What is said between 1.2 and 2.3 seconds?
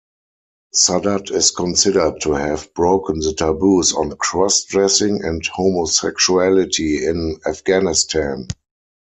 is considered